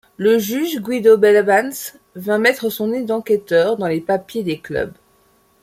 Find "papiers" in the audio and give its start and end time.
4.01-4.41